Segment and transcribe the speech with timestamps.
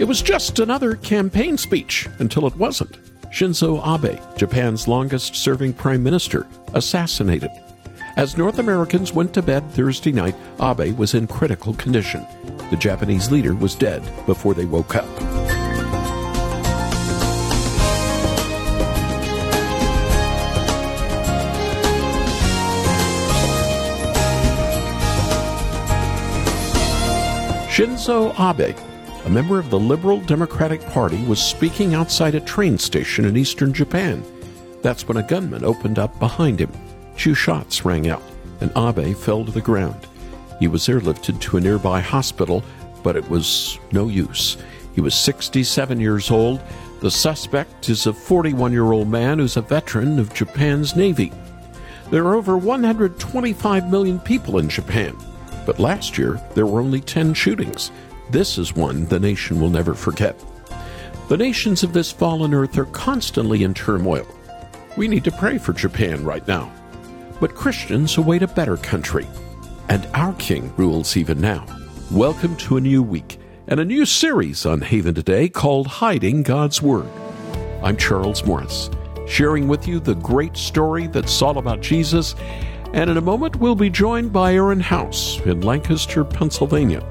[0.00, 2.96] It was just another campaign speech until it wasn't.
[3.30, 7.50] Shinzo Abe, Japan's longest serving prime minister, assassinated.
[8.16, 12.26] As North Americans went to bed Thursday night, Abe was in critical condition.
[12.70, 15.04] The Japanese leader was dead before they woke up.
[27.68, 28.74] Shinzo Abe,
[29.30, 33.72] a member of the Liberal Democratic Party, was speaking outside a train station in eastern
[33.72, 34.24] Japan.
[34.82, 36.72] That's when a gunman opened up behind him.
[37.16, 38.24] Two shots rang out,
[38.60, 40.08] and Abe fell to the ground.
[40.58, 42.64] He was airlifted to a nearby hospital,
[43.04, 44.56] but it was no use.
[44.96, 46.60] He was 67 years old.
[47.00, 51.30] The suspect is a 41 year old man who's a veteran of Japan's Navy.
[52.10, 55.16] There are over 125 million people in Japan.
[55.66, 57.92] But last year, there were only 10 shootings.
[58.30, 60.40] This is one the nation will never forget.
[61.28, 64.24] The nations of this fallen earth are constantly in turmoil.
[64.96, 66.72] We need to pray for Japan right now.
[67.40, 69.26] But Christians await a better country.
[69.88, 71.66] And our King rules even now.
[72.12, 76.80] Welcome to a new week and a new series on Haven Today called Hiding God's
[76.80, 77.08] Word.
[77.82, 78.90] I'm Charles Morris,
[79.26, 82.36] sharing with you the great story that's all about Jesus
[82.92, 87.04] and in a moment, we'll be joined by Aaron House in Lancaster, Pennsylvania.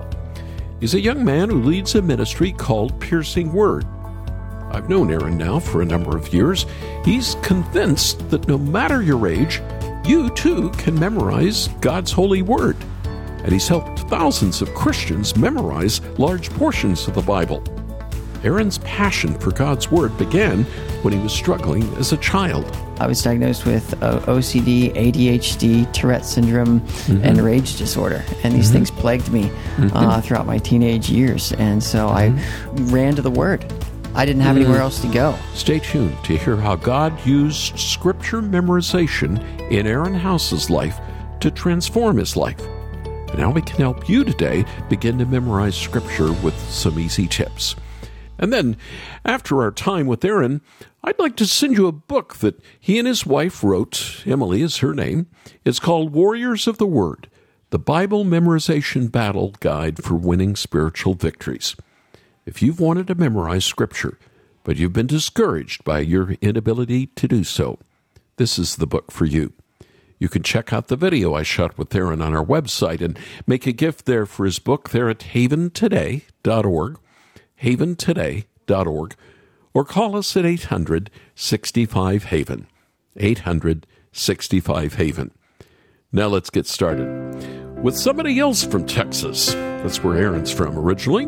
[0.79, 3.85] He's a young man who leads a ministry called Piercing Word.
[4.71, 6.65] I've known Aaron now for a number of years.
[7.03, 9.61] He's convinced that no matter your age,
[10.05, 12.77] you too can memorize God's holy word.
[13.43, 17.61] And he's helped thousands of Christians memorize large portions of the Bible.
[18.45, 20.63] Aaron's passion for God's Word began
[21.01, 22.65] when he was struggling as a child.
[22.99, 27.23] I was diagnosed with uh, OCD, ADHD, Tourette syndrome, mm-hmm.
[27.23, 28.23] and rage disorder.
[28.43, 28.73] And these mm-hmm.
[28.73, 29.95] things plagued me mm-hmm.
[29.95, 31.53] uh, throughout my teenage years.
[31.53, 32.87] And so I mm-hmm.
[32.87, 33.65] ran to the Word.
[34.15, 34.81] I didn't have anywhere mm.
[34.81, 35.37] else to go.
[35.53, 39.39] Stay tuned to hear how God used scripture memorization
[39.71, 40.99] in Aaron House's life
[41.41, 42.59] to transform his life.
[43.31, 47.75] And how we can help you today begin to memorize scripture with some easy tips.
[48.39, 48.77] And then,
[49.23, 50.61] after our time with Aaron,
[51.03, 54.23] I'd like to send you a book that he and his wife wrote.
[54.25, 55.27] Emily is her name.
[55.63, 57.29] It's called Warriors of the Word
[57.69, 61.75] The Bible Memorization Battle Guide for Winning Spiritual Victories.
[62.45, 64.19] If you've wanted to memorize Scripture,
[64.63, 67.79] but you've been discouraged by your inability to do so,
[68.35, 69.53] this is the book for you.
[70.17, 73.17] You can check out the video I shot with Aaron on our website and
[73.47, 76.99] make a gift there for his book there at haventoday.org
[77.61, 79.15] haventoday.org,
[79.73, 82.67] or call us at 800 65 Haven.
[83.17, 85.31] 800 65 Haven.
[86.11, 87.07] Now let's get started
[87.81, 89.53] with somebody else from Texas.
[89.53, 91.27] That's where Aaron's from originally.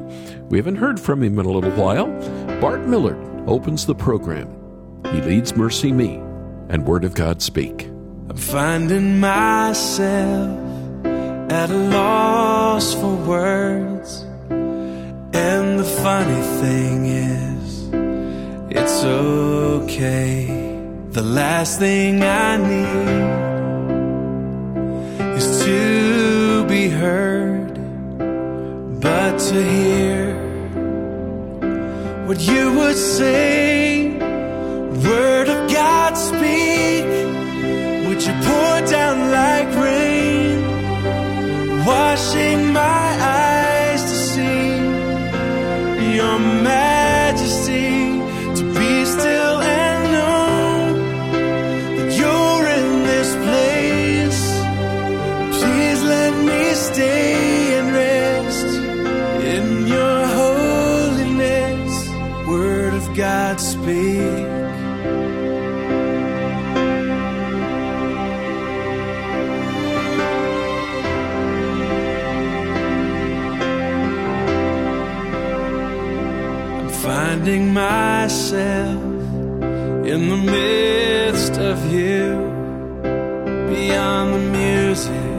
[0.49, 2.07] We haven't heard from him in a little while.
[2.59, 4.49] Bart Millard opens the program.
[5.13, 6.19] He leads MercyMe
[6.69, 7.83] and Word of God Speak.
[8.29, 10.59] I'm finding myself
[11.51, 14.21] at a loss for words.
[14.49, 17.50] And the funny thing is,
[18.71, 20.45] it's okay.
[21.11, 23.20] The last thing I need
[77.31, 79.01] finding myself
[80.11, 82.35] in the midst of you,
[83.69, 85.30] beyond the music,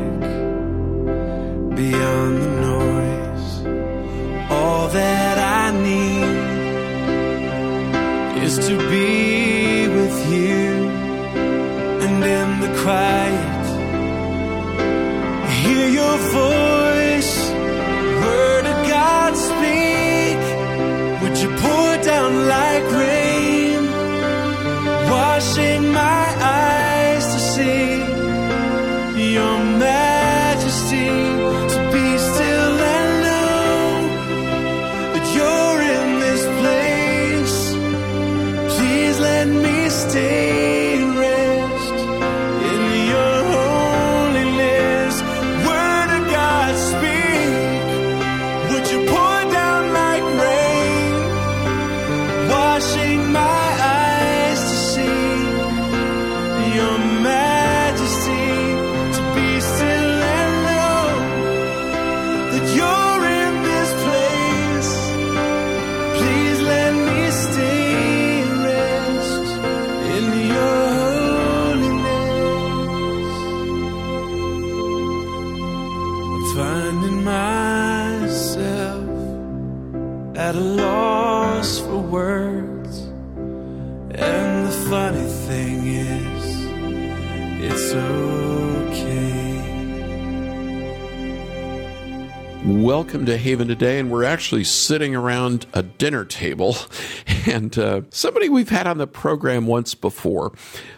[40.12, 40.61] day.
[92.64, 96.76] Welcome to Haven today, and we're actually sitting around a dinner table,
[97.46, 100.52] and uh, somebody we've had on the program once before,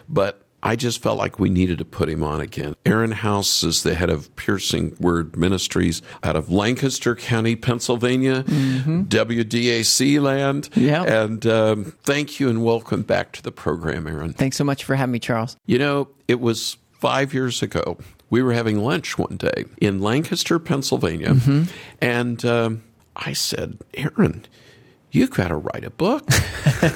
[0.07, 2.75] but I just felt like we needed to put him on again.
[2.85, 10.21] Aaron House is the head of Piercing Word Ministries out of Lancaster County, Pennsylvania, WDAC
[10.21, 10.69] land.
[10.75, 11.03] Yeah.
[11.03, 14.33] And um, thank you and welcome back to the program, Aaron.
[14.33, 15.57] Thanks so much for having me, Charles.
[15.65, 17.97] You know, it was five years ago.
[18.29, 21.35] We were having lunch one day in Lancaster, Pennsylvania,
[22.01, 22.83] and um,
[23.15, 24.45] I said, Aaron,
[25.11, 26.27] you've got to write a book.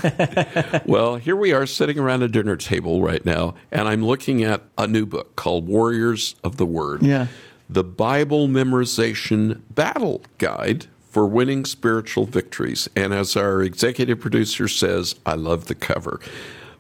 [0.85, 4.63] well, here we are sitting around a dinner table right now, and I'm looking at
[4.77, 7.27] a new book called Warriors of the Word Yeah.
[7.69, 12.89] The Bible Memorization Battle Guide for Winning Spiritual Victories.
[12.95, 16.19] And as our executive producer says, I love the cover.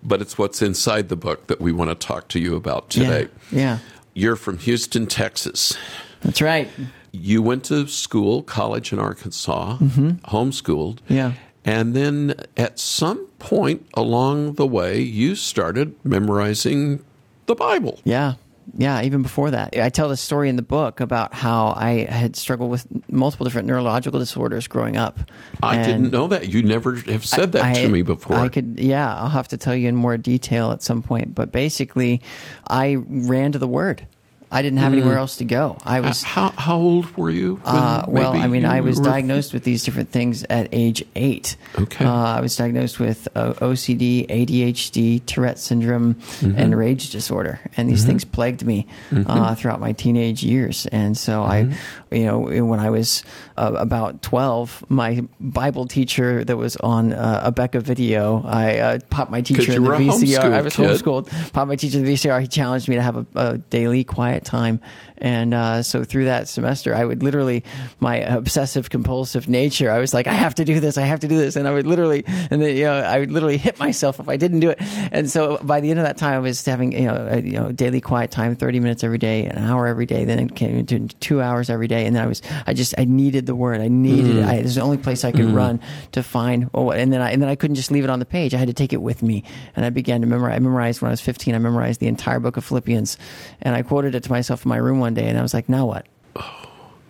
[0.01, 3.27] But it's what's inside the book that we want to talk to you about today.
[3.51, 3.59] Yeah.
[3.59, 3.79] Yeah.
[4.13, 5.77] You're from Houston, Texas.
[6.21, 6.69] That's right.
[7.11, 10.99] You went to school, college in Arkansas, homeschooled.
[11.01, 11.13] Mm-hmm.
[11.13, 11.33] Yeah.
[11.65, 17.03] And then at some point along the way, you started memorizing
[17.45, 17.99] the Bible.
[18.03, 18.35] Yeah.
[18.77, 19.77] Yeah, even before that.
[19.77, 23.67] I tell this story in the book about how I had struggled with multiple different
[23.67, 25.19] neurological disorders growing up.
[25.63, 26.49] I And didn't know that.
[26.49, 28.35] You never have said that I- to me before.
[28.37, 31.33] I could, yeah, I'll have to tell you in more detail at some point.
[31.35, 32.21] But basically,
[32.67, 34.05] I ran to the Word.
[34.51, 35.77] I didn't have anywhere else to go.
[35.85, 37.61] I was how, how old were you?
[37.63, 41.55] Uh, well, I mean, I was were- diagnosed with these different things at age eight.
[41.77, 42.03] Okay.
[42.03, 46.57] Uh, I was diagnosed with uh, OCD, ADHD, Tourette syndrome, Mm-hmm.
[46.57, 47.59] and rage disorder.
[47.77, 50.85] And these things plagued me uh, throughout my teenage years.
[50.87, 51.73] And so Mm-hmm.
[52.11, 53.23] I, you know, when I was
[53.57, 59.29] uh, about 12, my Bible teacher that was on uh, Abeka video, I uh, popped
[59.31, 60.51] my teacher in the VCR.
[60.53, 60.89] I was kid.
[60.89, 61.51] homeschooled.
[61.53, 62.41] Popped my teacher in the VCR.
[62.41, 64.79] He challenged me to have a, a daily quiet time.
[65.17, 67.63] And uh, so through that semester, I would literally,
[67.99, 71.27] my obsessive compulsive nature, I was like, I have to do this, I have to
[71.27, 71.55] do this.
[71.55, 74.37] And I would literally, and then, you know, I would literally hit myself if I
[74.37, 74.77] didn't do it.
[75.11, 77.51] And so by the end of that time, I was having, you know, a, you
[77.51, 80.25] know, daily quiet time, 30 minutes every day, an hour every day.
[80.25, 82.05] Then it came into two hours every day.
[82.05, 83.81] And then I was, I just, I needed the word.
[83.81, 84.39] I needed it.
[84.39, 84.49] Mm-hmm.
[84.49, 85.55] I, it was the only place I could mm-hmm.
[85.55, 85.81] run
[86.13, 88.25] to find, oh, and then I, and then I couldn't just leave it on the
[88.25, 88.53] page.
[88.53, 89.43] I had to take it with me.
[89.75, 90.55] And I began to memorize.
[90.55, 93.17] I memorized when I was 15, I memorized the entire book of Philippians.
[93.61, 95.27] And I quoted it to myself in my room one day.
[95.27, 96.07] And I was like, now what?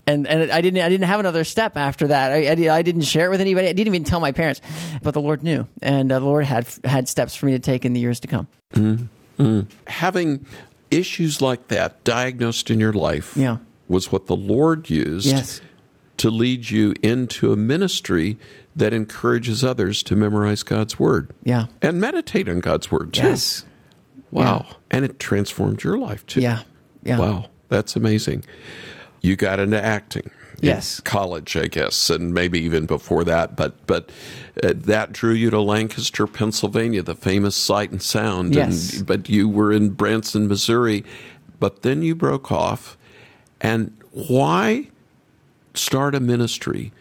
[0.08, 2.32] and and I didn't I didn't have another step after that.
[2.32, 3.68] I, I, I didn't share it with anybody.
[3.68, 4.60] I didn't even tell my parents,
[5.04, 7.86] but the Lord knew, and uh, the Lord had had steps for me to take
[7.86, 8.48] in the years to come.
[9.88, 10.46] having
[10.92, 13.58] issues like that diagnosed in your life Yeah.
[13.88, 15.62] was what the Lord used Yes.
[16.18, 18.38] to lead you into a ministry
[18.76, 21.32] that encourages others to memorize God's word.
[21.44, 21.68] Yeah.
[21.82, 23.28] And meditate on God's word too.
[23.28, 23.66] Yes.
[24.32, 24.66] Wow.
[24.92, 26.42] And it transformed your life too.
[26.42, 26.62] Yeah.
[27.04, 27.20] Yeah.
[27.20, 27.50] Wow.
[27.70, 28.44] That's amazing.
[29.22, 30.30] You got into acting.
[30.62, 31.00] in Yes.
[31.00, 33.56] college, I guess, and maybe even before that.
[33.56, 34.12] But but
[34.64, 38.56] uh, that drew you to Lancaster, Pennsylvania, the famous Sight and Sound.
[38.56, 38.98] Yes.
[38.98, 41.04] And, but you were in Branson, Missouri.
[41.60, 42.98] But then you broke off.
[43.62, 44.88] And why
[45.74, 46.92] start a ministry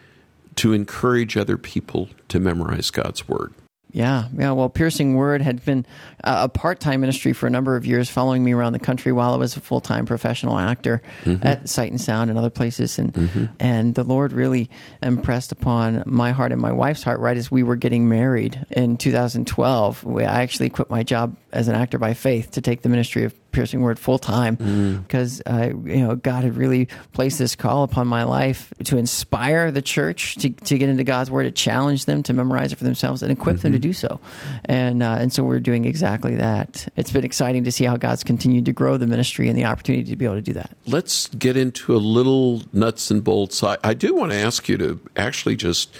[0.55, 3.53] to encourage other people to memorize God's word?
[3.91, 4.51] Yeah, yeah.
[4.51, 5.85] Well, Piercing Word had been
[6.23, 9.37] a part-time ministry for a number of years, following me around the country while I
[9.37, 11.45] was a full-time professional actor mm-hmm.
[11.45, 12.99] at Sight and Sound and other places.
[12.99, 13.45] And mm-hmm.
[13.59, 14.69] and the Lord really
[15.01, 18.97] impressed upon my heart and my wife's heart right as we were getting married in
[18.97, 20.05] 2012.
[20.07, 23.48] I actually quit my job as an actor by faith to take the ministry of
[23.51, 24.55] Piercing Word full time
[25.01, 29.71] because uh, you know God had really placed this call upon my life to inspire
[29.71, 32.83] the church to, to get into God's Word, to challenge them to memorize it for
[32.83, 34.19] themselves, and equip them to do so.
[34.65, 36.87] And uh, and so we're doing exactly that.
[36.95, 40.09] It's been exciting to see how God's continued to grow the ministry and the opportunity
[40.09, 40.71] to be able to do that.
[40.85, 43.63] Let's get into a little nuts and bolts.
[43.63, 45.95] I, I do want to ask you to actually just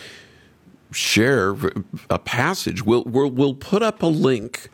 [0.92, 1.56] share
[2.10, 2.84] a passage.
[2.84, 4.70] We'll, we'll, we'll put up a link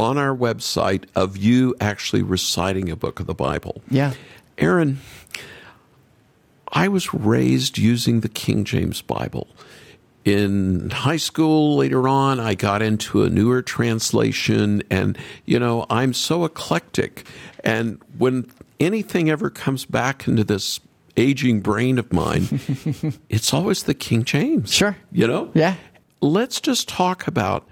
[0.00, 3.82] on our website of you actually reciting a book of the Bible.
[3.90, 4.14] Yeah.
[4.58, 5.00] Aaron,
[6.72, 9.48] I was raised using the King James Bible.
[10.24, 15.16] In high school, later on, I got into a newer translation, and
[15.46, 17.24] you know, I'm so eclectic.
[17.64, 20.78] And when anything ever comes back into this
[21.16, 22.60] aging brain of mine,
[23.28, 24.72] it's always the King James.
[24.72, 24.96] Sure.
[25.10, 25.50] You know?
[25.54, 25.76] Yeah.
[26.20, 27.66] Let's just talk about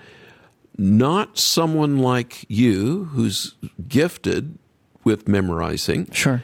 [0.79, 3.55] not someone like you who's
[3.89, 4.57] gifted
[5.05, 6.43] with memorizing Sure.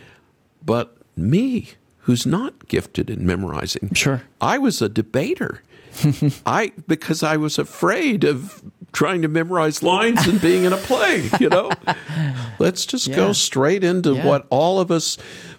[0.64, 1.69] but me,
[2.00, 3.93] who's not gifted in memorizing.
[3.95, 4.23] Sure.
[4.41, 5.62] I was a debater.
[6.47, 8.62] I because I was afraid of
[8.93, 11.71] trying to memorize lines and being in a play, you know.
[12.59, 13.17] Let's just Yeah.
[13.17, 14.26] go straight into Yeah.
[14.26, 15.17] what all of us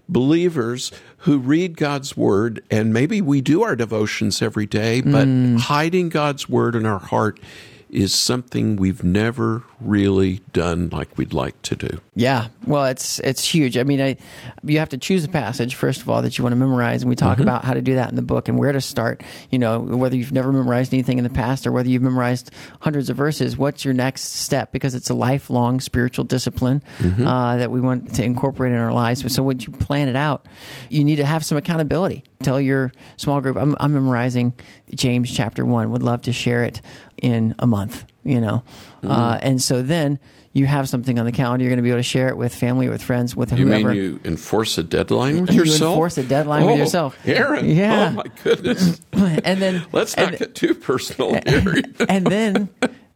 [0.09, 5.57] believers who read God's word and maybe we do our devotions every day, but Mm.
[5.59, 7.39] hiding God's word in our heart
[7.89, 12.01] is something we've never really done like we'd like to do.
[12.15, 13.77] Yeah, well, it's it's huge.
[13.77, 14.17] I mean, I,
[14.63, 17.09] you have to choose a passage first of all that you want to memorize, and
[17.09, 19.23] we talk about how to do that in the book and where to start.
[19.49, 22.51] You know, whether you've never memorized anything in the past or whether you've memorized
[22.81, 24.71] hundreds of verses, what's your next step?
[24.71, 26.81] Because it's a lifelong spiritual discipline
[27.25, 29.33] uh, that we want to incorporate in our lives.
[29.33, 30.45] So when you plan it out,
[30.89, 32.23] you need to have some accountability.
[32.45, 34.53] Tell your small group, I'm, I'm memorizing
[34.93, 35.91] James chapter one.
[35.91, 36.79] Would love to share it
[37.21, 38.05] in a month.
[38.23, 38.63] You know,
[39.03, 40.17] uh, and so then
[40.51, 41.63] you have something on the calendar.
[41.63, 43.89] You're going to be able to share it with family, with friends, with You whoever.
[43.89, 45.91] mean you enforce a deadline with You yourself?
[45.93, 47.17] enforce a deadline with Oh, yourself.
[47.25, 47.69] Aaron.
[47.69, 48.09] Yeah.
[48.09, 48.99] Oh my goodness.
[49.13, 51.75] and then Let's not and, get too personal here.
[52.09, 52.69] and then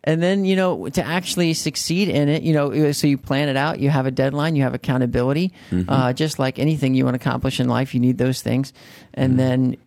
[0.03, 3.57] and then you know to actually succeed in it you know so you plan it
[3.57, 5.51] out you have a deadline you have accountability.
[5.71, 5.89] Mm-hmm.
[5.89, 8.73] uh, just like anything you want to accomplish in life you need those things.
[9.13, 9.37] And Mm-hmm.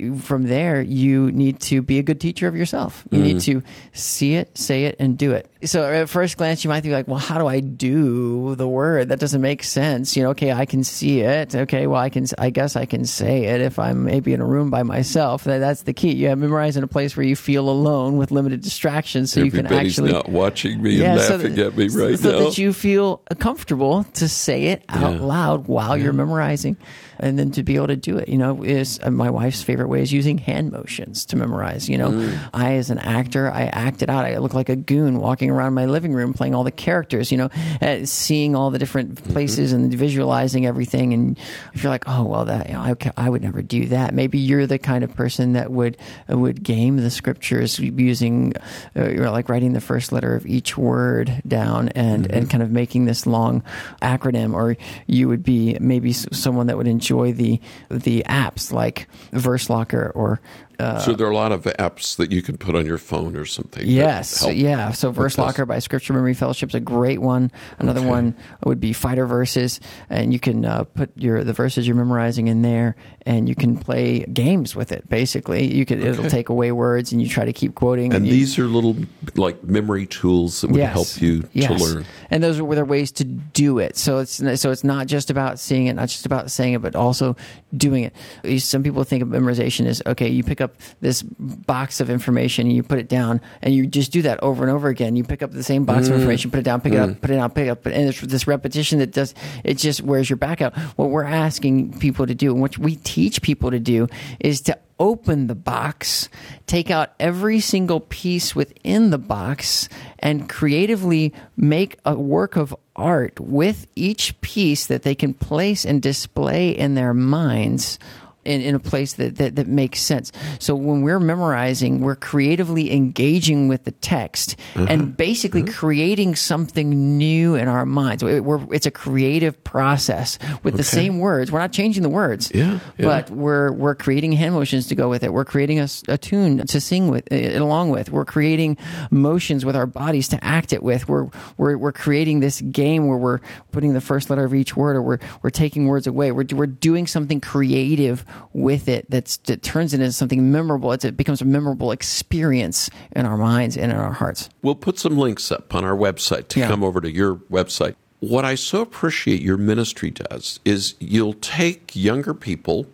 [0.00, 3.04] then from there you need to be a good teacher of yourself.
[3.11, 3.61] You need Mm-hmm.
[3.61, 5.49] to see it say it and do it.
[5.64, 9.09] So at first glance you might be like well how do i do the word?
[9.09, 10.16] That doesn't make sense.
[10.16, 11.54] You know okay i can see it.
[11.54, 14.47] Okay well i can i guess i can say it if i'm maybe in a
[14.47, 15.45] room by myself.
[15.45, 16.12] That's the key.
[16.12, 19.50] You have memorize in a place where you feel alone with limited distractions so you
[19.50, 22.38] can actually not watching me and so laughing that- at me right so now.
[22.45, 25.21] that you feel comfortable to say it out Yeah.
[25.21, 26.76] loud while you're memorizing
[27.19, 29.88] and then to be able to do it you know is uh, my wife's favorite
[29.88, 32.38] way is using hand motions to memorize you know Mm.
[32.52, 35.87] i as an actor i acted out i look like a goon walking around my
[35.87, 37.49] living room playing all the characters you know
[37.81, 39.33] uh, seeing all the different Mm-hmm.
[39.33, 41.38] places and visualizing everything and
[41.75, 44.38] if you're like oh well that you know, I, I would never do that maybe
[44.38, 45.97] you're the kind of person that would
[46.31, 48.52] uh, would game the scriptures using
[48.97, 52.35] uh, you're like writing the first letter of each word down and Mm-hmm.
[52.37, 53.62] and kind of making this long
[54.00, 54.76] acronym or
[55.07, 57.01] you would be maybe someone that would enjoy
[57.32, 60.40] the the apps like verse locker or
[60.79, 63.37] uh, so there are a lot of apps that you can put on your phone
[63.37, 63.87] or something.
[63.87, 64.91] Yes, yeah.
[64.93, 65.38] So Verse.
[65.38, 67.50] Locker by Scripture Memory Fellowship is a great one.
[67.79, 68.09] Another Okay.
[68.09, 72.49] one would be Fighter Verses, and you can uh, put your the verses you're memorizing
[72.49, 75.09] in there, and you can play games with it.
[75.09, 78.12] Basically, you could it'll take away words, and you try to keep quoting.
[78.14, 78.97] And you- these are little
[79.37, 80.93] like memory tools that would Yes.
[80.93, 82.05] help you to learn.
[82.31, 83.97] And those are their ways to do it.
[83.97, 86.97] So it's so it's not just about seeing it, not just about saying it, but
[86.97, 87.37] also
[87.76, 88.05] doing
[88.45, 88.62] it.
[88.62, 92.76] Some people think of memorization as okay, you pick up this box of information and
[92.76, 95.16] you put it down, and you just do that over and over again.
[95.16, 96.19] You pick up the same box of mm.
[96.19, 97.21] information, put it down, pick it up, mm.
[97.21, 100.31] put it down, pick it up, and it's this repetition that does it just wears
[100.31, 100.76] your back out.
[100.97, 104.09] What we're asking people to do, and what we teach people to do,
[104.40, 106.28] is to open the box,
[106.66, 109.88] take out every single piece within the box,
[110.21, 116.00] and creatively make a work of art with each piece that they can place and
[116.00, 117.99] display in their minds.
[118.44, 120.32] In, in a place that, that, that makes sense.
[120.58, 124.87] So when we're memorizing, we're creatively engaging with the text mm-hmm.
[124.88, 125.75] and basically mm-hmm.
[125.75, 128.22] creating something new in our minds.
[128.25, 131.52] It- we're, it's a creative process with the same words.
[131.52, 133.06] We're not changing the words, Yeah, yeah.
[133.06, 135.32] but we're we're creating hand motions to go with it.
[135.32, 138.11] We're creating a tune to sing with uh, it along with.
[138.11, 138.76] We're creating
[139.11, 141.08] motions with our bodies to act it with.
[141.08, 144.96] We're we're we're creating this game where we're putting the first letter of each word,
[144.96, 146.32] or we're we're taking words away.
[146.32, 150.92] We're we're doing something creative with it that's that turns it into something memorable.
[150.92, 154.48] It's, it becomes a memorable experience in our minds and in our hearts.
[154.62, 156.68] We'll put some links up on our website to Yeah.
[156.68, 157.94] come over to your website.
[158.20, 162.86] What I so appreciate your ministry does is you'll take younger people.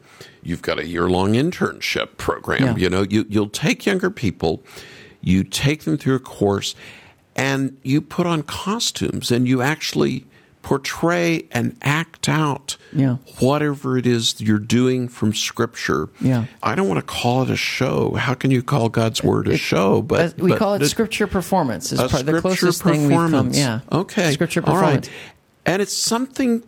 [0.43, 2.63] You've got a year long internship program.
[2.63, 2.77] Yeah.
[2.77, 4.63] You know, you, you'll take younger people,
[5.21, 6.75] you take them through a course,
[7.37, 10.25] and you put on costumes and you actually
[10.63, 13.17] portray and act out Yeah.
[13.39, 16.09] whatever it is you're doing from Scripture.
[16.21, 16.45] Yeah.
[16.63, 18.15] I don't want to call it a show.
[18.15, 20.03] How can you call God's Word a show?
[20.03, 21.93] But we but call it scripture performance.
[21.93, 23.31] Is part, the scripture closest thing we've come.
[23.31, 23.59] performance.
[23.59, 23.81] Yeah.
[23.91, 24.33] Okay.
[24.33, 25.09] Scripture performance.
[25.09, 25.17] right.
[25.67, 26.63] And it's something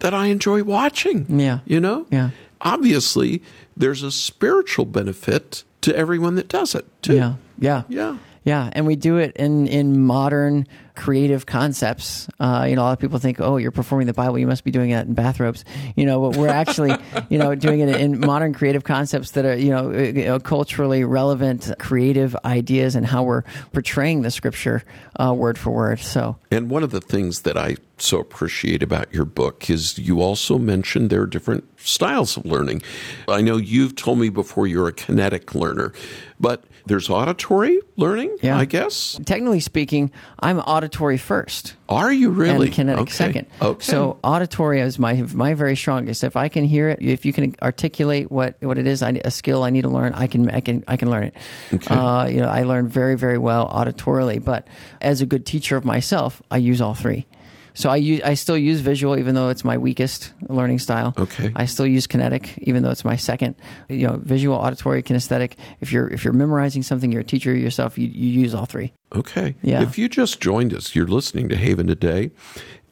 [0.00, 1.26] that I enjoy watching.
[1.40, 1.60] Yeah.
[1.66, 2.06] You know?
[2.10, 2.30] Yeah.
[2.62, 3.42] Obviously,
[3.76, 7.14] there's a spiritual benefit to everyone that does it, too.
[7.16, 7.34] Yeah.
[7.58, 7.82] Yeah.
[7.88, 8.16] Yeah.
[8.42, 10.66] Yeah, and we do it in in modern
[10.96, 12.28] creative concepts.
[12.38, 14.64] Uh, you know, a lot of people think, "Oh, you're performing the Bible; you must
[14.64, 16.94] be doing that in bathrobes." You know, but we're actually,
[17.28, 20.38] you know, doing it in modern creative concepts that are, you know, uh, you know,
[20.38, 23.42] culturally relevant, creative ideas, and how we're
[23.72, 24.84] portraying the Scripture
[25.18, 26.00] uh, word for word.
[26.00, 30.20] So, And one of the things that I so appreciate about your book is you
[30.22, 32.82] also mentioned there are different styles of learning.
[33.28, 35.92] I know you've told me before you're a kinetic learner,
[36.40, 38.56] But there's auditory learning, Yeah.
[38.58, 39.20] I guess.
[39.26, 41.74] Technically speaking, I'm auditory first.
[41.88, 42.66] Are you really?
[42.68, 43.12] and kinetic Okay.
[43.12, 43.46] second.
[43.60, 43.84] Okay.
[43.84, 46.24] So auditory is my my very strongest.
[46.24, 49.30] If I can hear it, if you can articulate what, what it is, I, a
[49.30, 51.34] skill I need to learn, I can I can I can learn it.
[51.74, 51.94] Okay.
[51.94, 54.66] Uh, you know, I learn very very well auditorily, but
[55.02, 57.26] as a good teacher of myself, I use all three.
[57.74, 61.14] So I use I still use visual, even though it's my weakest learning style.
[61.18, 61.52] Okay.
[61.54, 63.54] I still use kinetic, even though it's my second.
[63.88, 65.52] You know, visual, auditory, kinesthetic.
[65.80, 67.96] If you're if you're memorizing something, you're a teacher yourself.
[67.98, 68.92] You, you use all three.
[69.14, 69.56] Okay.
[69.62, 69.82] Yeah.
[69.82, 72.30] If you just joined us, you're listening to Haven Today.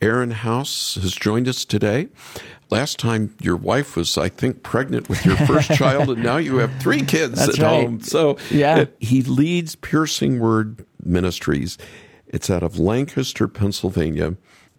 [0.00, 2.06] Aaron House has joined us today.
[2.70, 6.58] Last time your wife was, I think, pregnant with your first child, and now you
[6.58, 7.82] have three kids That's at right.
[7.85, 8.00] home.
[8.00, 8.76] So Yeah.
[8.82, 11.78] uh, he leads Piercing Word Ministries.
[12.28, 14.37] It's out of Lancaster, Pennsylvania.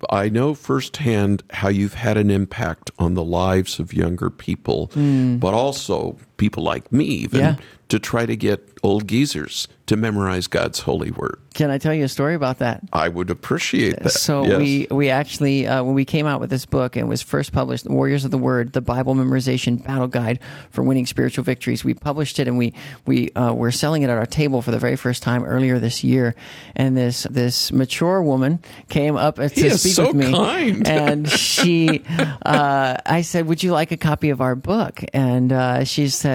[0.10, 5.38] I know firsthand how you've had an impact on the lives of younger people, hmm.
[5.38, 7.39] but also people like me, even.
[7.41, 7.55] Yeah.
[7.89, 11.39] to try to get old geezers to memorize God's holy word.
[11.55, 12.81] Can I tell you a story about that?
[12.93, 14.12] I would appreciate that.
[14.12, 14.58] So Yes.
[14.60, 17.51] we we actually uh, when we came out with this book and it was first
[17.51, 20.38] published, Warriors of the Word, the Bible memorization battle guide
[20.69, 21.84] for winning spiritual victories.
[21.84, 22.75] We published it and we
[23.08, 26.03] we uh, were selling it at our table for the very first time earlier this
[26.03, 26.36] year.
[26.75, 30.88] And this this mature woman came up to He speak so with me, kind.
[31.06, 32.04] and she,
[32.45, 36.29] uh, I said, "Would you like a copy of our book?" And uh, she said.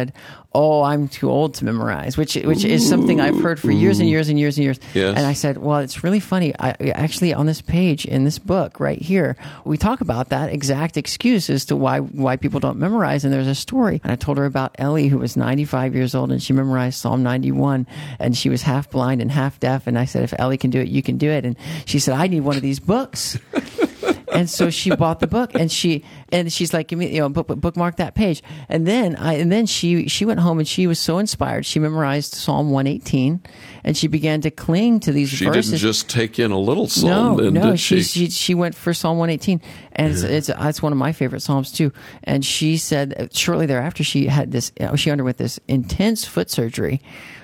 [0.56, 4.08] Oh, I'm too old to memorize, which which is something I've heard for years and
[4.08, 4.78] years and years and years.
[4.94, 5.16] Yes.
[5.16, 6.54] And I said, well, it's really funny.
[6.60, 10.96] I actually on this page in this book right here, we talk about that exact
[10.96, 13.24] excuse as to why why people don't memorize.
[13.24, 14.00] And there's a story.
[14.04, 17.24] And I told her about Ellie, who was 95 years old, and she memorized Psalm
[17.24, 17.88] 91,
[18.20, 19.88] and she was half blind and half deaf.
[19.88, 21.44] And I said, if Ellie can do it, you can do it.
[21.44, 23.38] And she said, I need one of these books.
[24.34, 27.28] and so she bought the book and she and she's like give me you know
[27.28, 30.98] bookmark that page and then i and then she she went home and she was
[30.98, 33.40] so inspired she memorized psalm 118
[33.84, 36.88] and she began to cling to these she verses didn't just take in a little
[36.88, 38.02] psalm, no, then, no, did she?
[38.02, 39.60] she, she went for Psalm 118,
[39.92, 41.92] and it's, it's it's one of my favorite psalms too.
[42.24, 47.00] And she said shortly thereafter she had this uh, she underwent this intense foot surgery,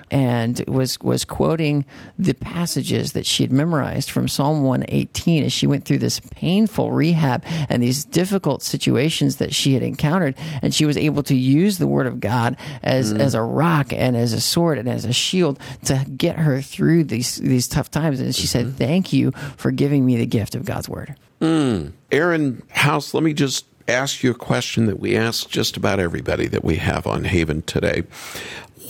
[0.09, 1.85] and was was quoting
[2.17, 6.91] the passages that she had memorized from Psalm 118 as she went through this painful
[6.91, 11.77] rehab and these difficult situations that she had encountered, and she was able to use
[11.77, 13.19] the Word of God as mm.
[13.19, 17.03] as a rock and as a sword and as a shield to get her through
[17.05, 18.19] these these tough times.
[18.19, 18.77] And she said, mm-hmm.
[18.77, 21.93] "Thank you for giving me the gift of God's Word." Mm.
[22.11, 26.47] Aaron House, let me just ask you a question that we ask just about everybody
[26.47, 28.03] that we have on Haven today.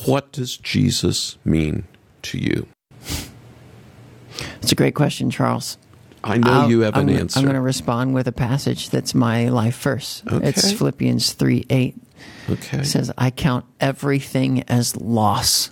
[0.05, 1.85] What does Jesus mean
[2.23, 2.67] to you?
[4.61, 5.77] It's a great question, Charles.
[6.23, 7.39] I know I'll- you have I'm, an answer.
[7.39, 10.23] I'm going to respond with a passage that's my life verse.
[10.27, 11.95] It's Philippians 3 8.
[12.49, 12.79] okay.
[12.79, 15.71] It says, I count everything as loss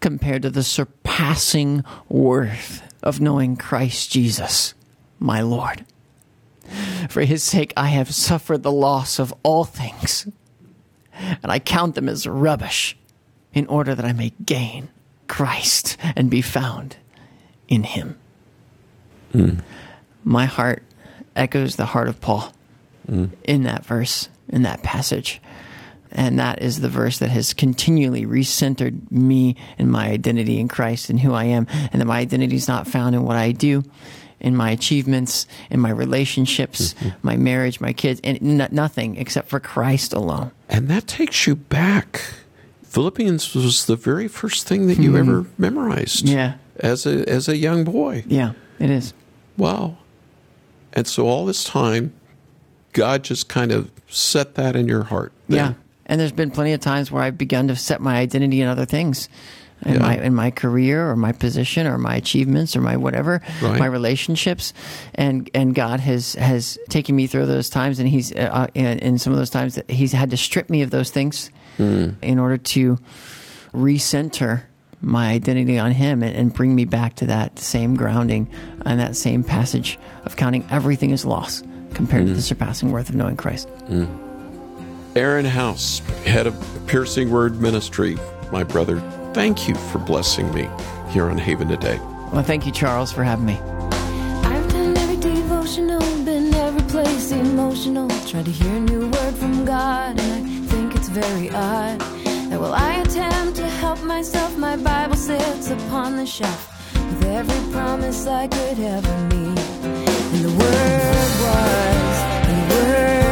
[0.00, 4.74] compared to the surpassing worth of knowing Christ Jesus,
[5.18, 5.84] my Lord.
[7.08, 10.26] For his sake, I have suffered the loss of all things,
[11.12, 12.96] and I count them as rubbish
[13.52, 14.88] in order that I may gain
[15.26, 16.96] Christ and be found
[17.68, 18.19] in him.
[20.24, 20.82] My heart
[21.36, 22.52] echoes the heart of Paul
[23.08, 25.40] in that verse, in that passage.
[26.12, 31.08] And that is the verse that has continually recentered me and my identity in Christ
[31.08, 33.84] and who I am, and that my identity is not found in what I do,
[34.40, 37.10] in my achievements, in my relationships, mm-hmm.
[37.22, 40.50] my marriage, my kids, and n- nothing except for Christ alone.
[40.68, 42.22] and that takes you back.
[42.82, 45.16] Philippians was the very first thing that you hmm.
[45.16, 46.28] ever memorized.
[46.28, 46.54] Yeah.
[46.76, 48.24] As a as a young boy.
[48.26, 49.14] Yeah, it is.
[49.56, 49.96] Wow.
[50.92, 52.12] And so all this time,
[52.92, 55.32] God just kind of set that in your heart.
[55.48, 55.56] then.
[55.58, 55.72] Yeah.
[56.06, 58.84] And there's been plenty of times where I've begun to set my identity in other
[58.84, 59.28] things.
[59.82, 59.98] In Yeah.
[60.00, 63.78] my in my career or my position or my achievements or my whatever, Right.
[63.78, 64.74] my relationships,
[65.14, 69.18] and and God has has taken me through those times, and He's uh, in, in
[69.18, 72.10] some of those times that He's had to strip me of those things Hmm.
[72.20, 72.98] in order to
[73.72, 74.62] recenter
[75.02, 78.48] my identity on Him and, and bring me back to that same grounding
[78.84, 81.62] and that same passage of counting everything as loss
[81.94, 82.28] compared Hmm.
[82.28, 83.68] to the surpassing worth of knowing Christ.
[85.16, 86.54] Aaron House, head of
[86.86, 88.16] Piercing Word Ministry,
[88.52, 89.00] my brother,
[89.34, 90.68] thank you for blessing me
[91.10, 91.98] here on Haven today.
[92.32, 93.54] Well, thank you, Charles, for having me.
[93.54, 98.08] I've done every devotional, been every place emotional.
[98.28, 102.00] Tried to hear a new word from God, and I think it's very odd
[102.60, 106.62] while I attempt to help myself, my Bible sits upon the shelf
[106.94, 109.58] with every promise I could ever need.
[110.32, 112.16] And the word was.
[112.50, 113.29] And the word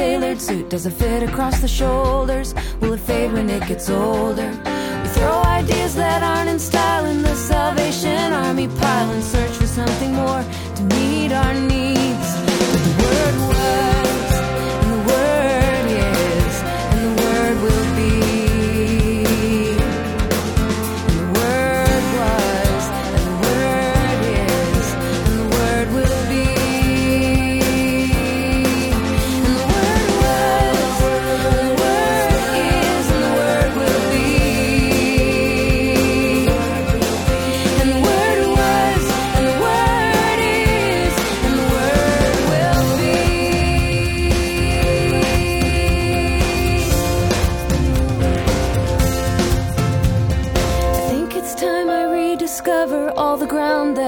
[0.00, 2.54] Does it fit across the shoulders?
[2.80, 4.48] Will it fade when it gets older?
[5.02, 9.59] We throw ideas that aren't in style in the Salvation Army pile and search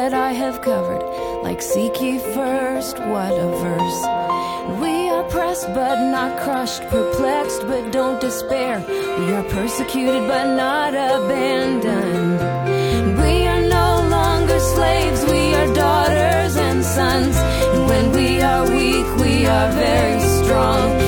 [0.02, 1.04] that I have covered.
[1.44, 4.00] Like seek ye first, what a verse.
[4.82, 8.74] We are pressed but not crushed, perplexed but don't despair.
[9.18, 12.38] We are persecuted but not abandoned.
[13.22, 17.36] We are no longer slaves, we are daughters and sons.
[17.74, 21.01] And when we are weak, we are very strong.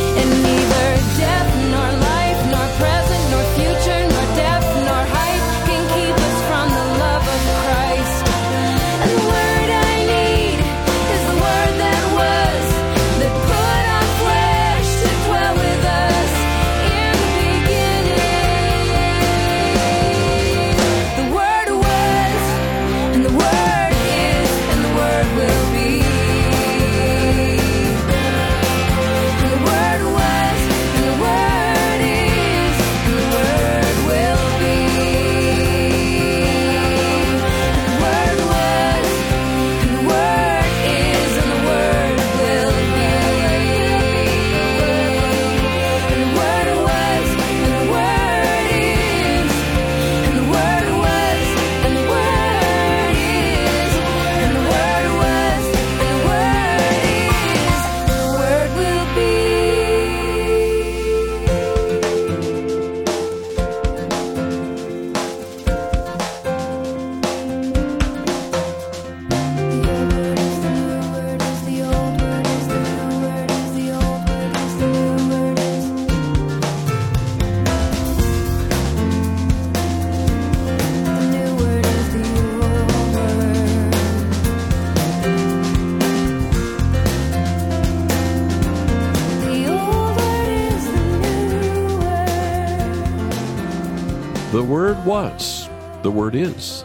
[94.55, 95.69] The Word was,
[96.05, 96.85] the Word is,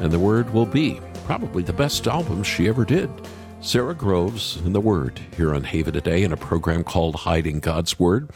[0.00, 1.00] and the Word will be.
[1.24, 3.08] Probably the best album she ever did.
[3.62, 7.98] Sara Groves and the Word here on Haven today in a program called Hiding God's
[7.98, 8.28] Word.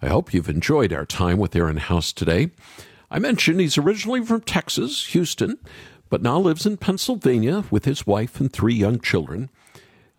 [0.00, 2.52] I hope you've enjoyed our time with Aaron House today.
[3.10, 5.58] I mentioned he's originally from Texas, Houston,
[6.08, 9.50] but now lives in Pennsylvania with his wife and three young children.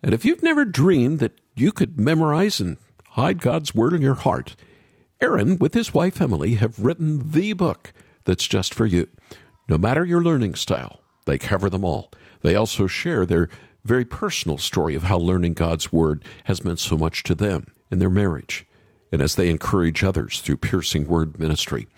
[0.02, 2.76] And if you've never dreamed that you could memorize and
[3.12, 4.56] hide God's Word in your heart,
[5.20, 7.92] Aaron, with his wife Emily, have written the book
[8.24, 9.08] that's just for you.
[9.68, 12.12] No matter your learning style, they cover them all.
[12.42, 13.48] They also share their
[13.84, 17.98] very personal story of how learning God's Word has meant so much to them in
[17.98, 18.64] their marriage,
[19.10, 21.88] and as they encourage others through piercing word ministry.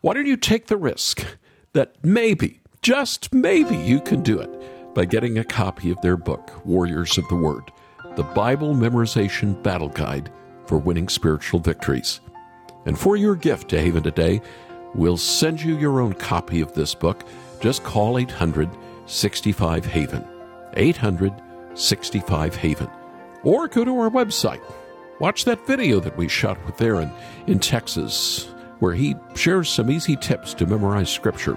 [0.00, 1.24] Why don't you take the risk
[1.72, 6.64] that maybe, just maybe, you can do it by getting a copy of their book,
[6.64, 7.72] Warriors of the Word,
[8.14, 10.30] the Bible Memorization Battle Guide
[10.66, 12.20] for Winning Spiritual Victories.
[12.86, 14.40] And for your gift to Haven today,
[14.94, 17.24] we'll send you your own copy of this book.
[17.60, 18.68] Just call 800
[19.06, 20.26] 65 Haven.
[20.74, 21.32] 800
[21.74, 22.90] 65 Haven.
[23.42, 24.62] Or go to our website.
[25.20, 27.12] Watch that video that we shot with Aaron
[27.46, 28.48] in Texas,
[28.80, 31.56] where he shares some easy tips to memorize Scripture.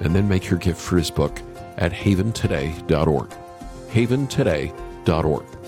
[0.00, 1.40] And then make your gift for his book
[1.76, 3.30] at haventoday.org.
[3.90, 5.61] Haventoday.org.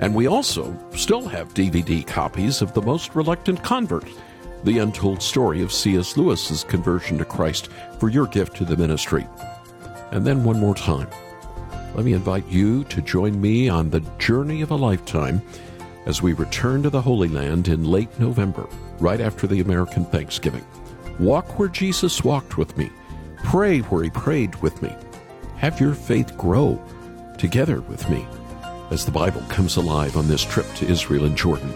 [0.00, 4.08] And we also still have DVD copies of The Most Reluctant Convert,
[4.64, 6.16] the untold story of C.S.
[6.16, 9.26] Lewis's conversion to Christ for your gift to the ministry.
[10.10, 11.08] And then one more time,
[11.94, 15.40] let me invite you to join me on the journey of a lifetime
[16.06, 18.66] as we return to the Holy Land in late November,
[18.98, 20.64] right after the American Thanksgiving.
[21.20, 22.90] Walk where Jesus walked with me.
[23.44, 24.94] Pray where he prayed with me.
[25.56, 26.82] Have your faith grow
[27.38, 28.26] together with me
[28.90, 31.72] as the Bible comes alive on this trip to Israel and Jordan.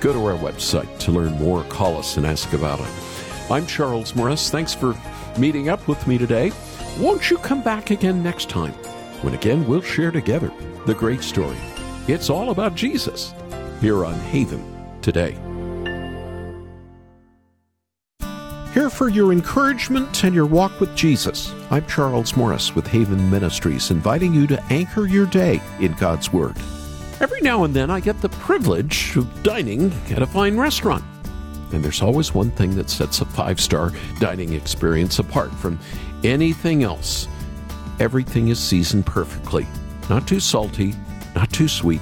[0.00, 1.64] Go to our website to learn more.
[1.64, 3.50] Call us and ask about it.
[3.50, 4.50] I'm Charles Morris.
[4.50, 4.96] Thanks for
[5.38, 6.52] meeting up with me today.
[6.98, 8.72] Won't you come back again next time
[9.22, 10.52] when again we'll share together
[10.86, 11.56] the great story?
[12.08, 13.32] It's all about Jesus
[13.80, 14.64] here on Haven
[15.02, 15.36] today.
[18.72, 21.54] Here for your encouragement and your walk with Jesus.
[21.70, 26.56] I'm Charles Morris with Haven Ministries, inviting you to anchor your day in God's Word.
[27.20, 31.04] Every now and then I get the privilege of dining at a fine restaurant.
[31.72, 35.78] And there's always one thing that sets a five star dining experience apart from
[36.24, 37.28] anything else.
[38.00, 39.66] Everything is seasoned perfectly,
[40.08, 40.94] not too salty,
[41.34, 42.00] not too sweet.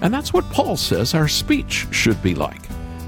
[0.00, 2.62] And that's what Paul says our speech should be like.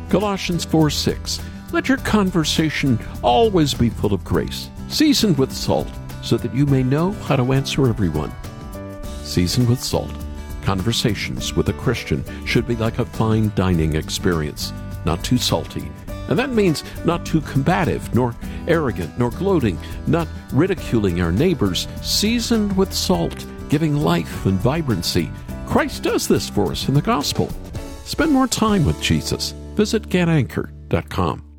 [0.08, 1.40] Colossians 4 6.
[1.72, 5.88] Let your conversation always be full of grace, seasoned with salt,
[6.22, 8.30] so that you may know how to answer everyone.
[9.22, 10.12] Seasoned with salt.
[10.62, 14.70] Conversations with a Christian should be like a fine dining experience,
[15.06, 15.90] not too salty.
[16.28, 18.36] And that means not too combative, nor
[18.68, 25.30] arrogant, nor gloating, not ridiculing our neighbors, seasoned with salt, giving life and vibrancy.
[25.66, 27.48] Christ does this for us in the gospel.
[28.04, 29.52] Spend more time with Jesus.
[29.74, 31.51] Visit getanchor.com.